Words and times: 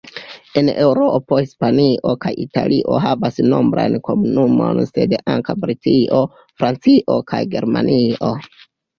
En 0.59 0.69
Eŭropo, 0.83 1.37
Hispanio 1.41 2.13
kaj 2.23 2.31
Italio 2.43 2.95
havas 3.03 3.37
nombrajn 3.51 3.97
komunumojn 4.07 4.79
sed 4.93 5.13
ankaŭ 5.33 5.55
Britio, 5.65 6.23
Francio 6.63 7.19
kaj 7.33 7.43
Germanio. 7.53 8.31